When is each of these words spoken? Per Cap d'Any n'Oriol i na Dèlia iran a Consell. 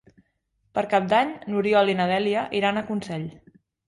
Per 0.77 0.83
Cap 0.93 1.03
d'Any 1.11 1.33
n'Oriol 1.55 1.91
i 1.93 1.95
na 1.99 2.07
Dèlia 2.13 2.47
iran 2.61 2.81
a 2.81 2.83
Consell. 2.89 3.29